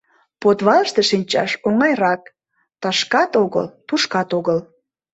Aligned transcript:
Подвалыште 0.41 1.01
шинчаш 1.09 1.51
оҥайрак: 1.67 2.21
тышкат 2.81 3.31
огыл, 3.43 3.65
тушкат 3.87 4.29
огыл. 4.37 4.57